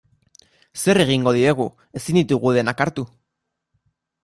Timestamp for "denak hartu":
2.59-3.07